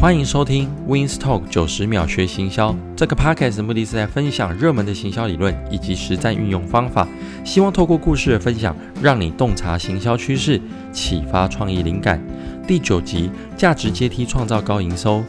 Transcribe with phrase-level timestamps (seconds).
[0.00, 2.74] 欢迎收听 Wins Talk 九十秒学行销。
[2.96, 7.06] 这个 podcast 的目的是在分享热门的行销理论以及实战运用方法，
[7.44, 10.58] 希望透过故事的分享，让你洞察行销趋势，
[10.90, 12.18] 启发创意灵感。
[12.66, 15.22] 第九集：价值阶梯创造高营收。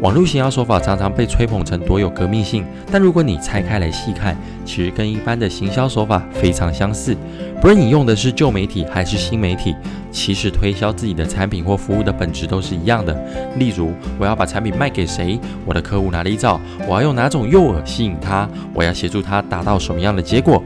[0.00, 7.16] 网络行销手法常常被吹捧成多有革命性，但如果你拆开来细看，其实跟一般的行销手法非常相似。
[7.60, 9.74] 不论你用的是旧媒体还是新媒体，
[10.14, 13.12] 其实推销自己的产品或服务的本质都是一样的。
[13.58, 15.38] 例如，我要把产品卖给谁？
[15.66, 16.60] 我的客户哪里找？
[16.88, 18.48] 我要用哪种诱饵吸引他？
[18.72, 20.62] 我要协助他达到什么样的结果？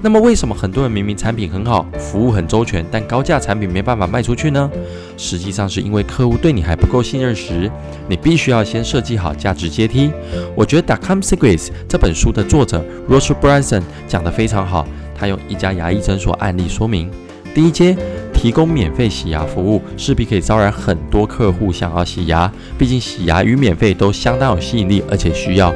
[0.00, 4.68] 那么为什么很多人明明产品很好，服务很周全，但高价产品没办法卖出去呢？
[5.16, 7.70] 实际上是因为客户对你还不够信任时，
[8.08, 10.10] 你必须要先设计好价值阶梯。
[10.56, 17.10] 我觉得《Dotcom Secrets》这本书的作者 Russell Brunson 讲得非常好，他用一家牙医诊所案例说明：
[17.52, 17.96] 第一阶，
[18.38, 25.74] 提供免费洗牙服务，势必可以招来很多客户想要洗牙，毕竟洗牙与免费都相当有吸引力，而且需要。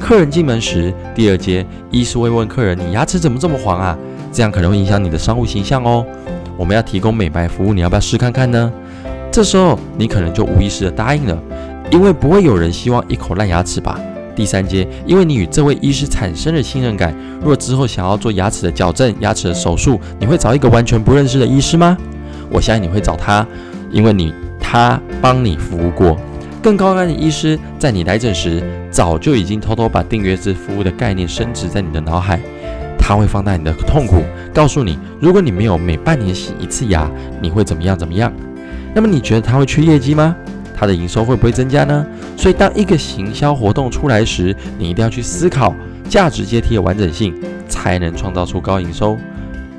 [0.00, 3.96] 客人进门时，第二阶，医师会问客人：“你牙齿怎么这么黄啊？”
[4.32, 6.04] 这样可能会影响你的商务形象哦。
[6.56, 8.72] 我们要提供美白服务，你要不要试看看呢？
[9.30, 11.38] 这时候你可能就无意识的答应了，
[11.92, 13.96] 因为不会有人希望一口烂牙齿吧。
[14.34, 21.96] 第三阶，因为你与这位医师产生了信任感，若之后想要做牙齿的矫正、牙齿的手术，你会找一个完全不认识的医师吗？
[22.50, 23.46] 我相信你会找他，
[23.90, 26.16] 因为你他帮你服务过。
[26.62, 32.40] 更高端的医师在你来诊时，早就已经偷偷把订阅制服务的概念深植在你的脑海。
[32.98, 34.22] 他会放大你的痛苦，
[34.54, 37.10] 告诉你，如果你没有每半年洗一次牙，
[37.40, 38.32] 你会怎么样怎么样。
[38.94, 40.36] 那么你觉得他会缺业绩吗？
[40.82, 42.04] 它的营收会不会增加呢？
[42.36, 45.72] 所以当一个行销活动出来时，你一定要去思考
[46.08, 47.32] 价值阶梯的完整性，
[47.68, 49.16] 才能创造出高营收。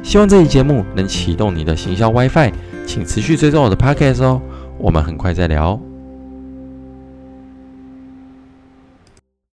[0.01, 2.53] 希望这期节目能启动你的行销 WiFi，
[2.87, 4.41] 请持续追踪我的 Podcast 哦。
[4.77, 5.92] 我们很快再聊。